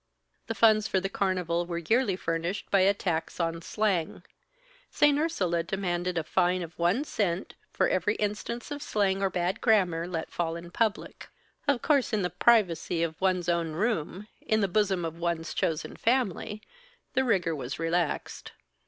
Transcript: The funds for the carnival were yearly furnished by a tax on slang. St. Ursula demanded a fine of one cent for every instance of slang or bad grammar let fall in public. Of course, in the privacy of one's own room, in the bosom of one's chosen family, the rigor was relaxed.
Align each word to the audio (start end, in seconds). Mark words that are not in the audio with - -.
The 0.47 0.55
funds 0.55 0.87
for 0.87 0.99
the 0.99 1.09
carnival 1.09 1.67
were 1.67 1.77
yearly 1.77 2.15
furnished 2.15 2.71
by 2.71 2.79
a 2.79 2.91
tax 2.95 3.39
on 3.39 3.61
slang. 3.61 4.23
St. 4.89 5.19
Ursula 5.19 5.61
demanded 5.61 6.17
a 6.17 6.23
fine 6.23 6.63
of 6.63 6.73
one 6.79 7.03
cent 7.03 7.53
for 7.69 7.87
every 7.87 8.15
instance 8.15 8.71
of 8.71 8.81
slang 8.81 9.21
or 9.21 9.29
bad 9.29 9.61
grammar 9.61 10.07
let 10.07 10.31
fall 10.31 10.55
in 10.55 10.71
public. 10.71 11.29
Of 11.67 11.83
course, 11.83 12.13
in 12.13 12.23
the 12.23 12.31
privacy 12.31 13.03
of 13.03 13.21
one's 13.21 13.47
own 13.47 13.73
room, 13.73 14.27
in 14.41 14.61
the 14.61 14.67
bosom 14.67 15.05
of 15.05 15.19
one's 15.19 15.53
chosen 15.53 15.95
family, 15.95 16.63
the 17.13 17.23
rigor 17.23 17.55
was 17.55 17.77
relaxed. 17.77 18.53